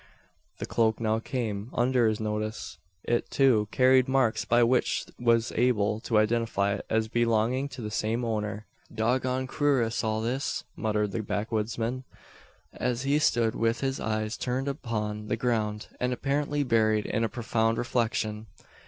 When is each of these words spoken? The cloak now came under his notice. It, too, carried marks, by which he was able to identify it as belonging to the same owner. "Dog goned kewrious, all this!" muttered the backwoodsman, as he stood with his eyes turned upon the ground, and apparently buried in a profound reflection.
The 0.57 0.65
cloak 0.65 0.99
now 0.99 1.19
came 1.19 1.69
under 1.75 2.07
his 2.07 2.19
notice. 2.19 2.79
It, 3.03 3.29
too, 3.29 3.67
carried 3.69 4.07
marks, 4.07 4.45
by 4.45 4.63
which 4.63 5.05
he 5.19 5.23
was 5.23 5.51
able 5.51 5.99
to 5.99 6.17
identify 6.17 6.73
it 6.73 6.87
as 6.89 7.07
belonging 7.07 7.69
to 7.69 7.83
the 7.83 7.91
same 7.91 8.25
owner. 8.25 8.65
"Dog 8.91 9.21
goned 9.21 9.49
kewrious, 9.49 10.03
all 10.03 10.21
this!" 10.21 10.63
muttered 10.75 11.11
the 11.11 11.21
backwoodsman, 11.21 12.03
as 12.73 13.03
he 13.03 13.19
stood 13.19 13.53
with 13.53 13.81
his 13.81 13.99
eyes 13.99 14.37
turned 14.37 14.67
upon 14.67 15.27
the 15.27 15.37
ground, 15.37 15.89
and 15.99 16.11
apparently 16.11 16.63
buried 16.63 17.05
in 17.05 17.23
a 17.23 17.29
profound 17.29 17.77
reflection. 17.77 18.47